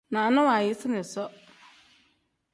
Naana 0.13 0.41
waayisina 0.47 0.97
isoo. 1.03 1.29